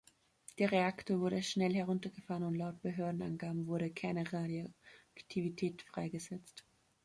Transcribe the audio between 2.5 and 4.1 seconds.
laut Behördenangaben wurde